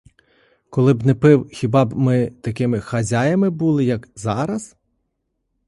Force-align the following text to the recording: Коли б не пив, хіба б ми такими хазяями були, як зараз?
Коли 0.69 0.93
б 0.93 1.05
не 1.05 1.15
пив, 1.15 1.49
хіба 1.53 1.85
б 1.85 1.93
ми 1.95 2.31
такими 2.41 2.79
хазяями 2.79 3.49
були, 3.49 3.85
як 3.85 4.09
зараз? 4.15 4.75